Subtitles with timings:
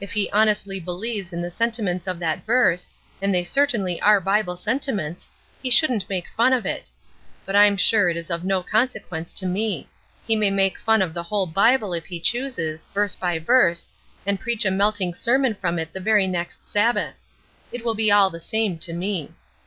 [0.00, 2.90] If he honestly believes in the sentiments of that verse,
[3.20, 5.30] and they certainly are Bible sentiments,
[5.62, 6.88] he shouldn't make fun of it.
[7.44, 9.86] But I'm sure it is of no consequence to me.
[10.26, 13.86] He may make fun of the whole Bible if he chooses, verse by verse,
[14.24, 17.16] and preach a melting sermon from it the very next Sabbath;
[17.70, 19.30] it will be all the same to me.